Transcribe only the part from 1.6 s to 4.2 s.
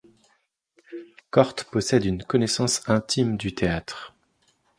possède une connaissance intime du théâtre.